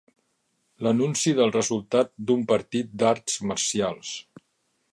[0.85, 4.15] L'anunci del resultat d'un partit d'arts marcials.